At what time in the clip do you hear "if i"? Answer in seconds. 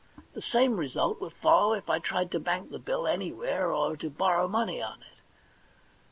1.73-1.99